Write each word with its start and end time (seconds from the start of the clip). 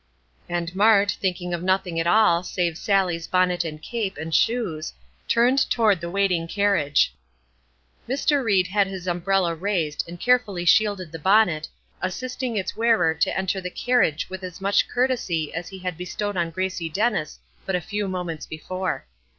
And 0.49 0.75
Mart, 0.75 1.11
thinking 1.21 1.53
of 1.53 1.61
nothing 1.61 1.99
at 1.99 2.07
all, 2.07 2.41
save 2.41 2.75
Sallie's 2.75 3.27
bonnet 3.27 3.63
and 3.63 3.79
cape 3.79 4.17
and 4.17 4.33
shoes, 4.33 4.93
turned 5.27 5.69
toward 5.69 6.01
the 6.01 6.09
waiting 6.09 6.47
carriage. 6.47 7.13
Mr. 8.09 8.43
Ried 8.43 8.65
had 8.65 8.87
his 8.87 9.05
umbrella 9.05 9.53
raised, 9.53 10.03
and 10.07 10.19
carefully 10.19 10.65
shielded 10.65 11.11
the 11.11 11.19
bonnet, 11.19 11.67
assisting 12.01 12.57
its 12.57 12.75
wearer 12.75 13.13
to 13.13 13.37
enter 13.37 13.61
the 13.61 13.69
carriage 13.69 14.27
with 14.27 14.41
as 14.43 14.59
much 14.59 14.87
courtesy 14.89 15.53
as 15.53 15.67
he 15.69 15.77
had 15.77 15.97
bestowed 15.99 16.35
on 16.35 16.49
Gracie 16.49 16.89
Dennis 16.89 17.37
but 17.63 17.75
a 17.75 17.79
few 17.79 18.07
moments 18.07 18.47
before. 18.47 19.05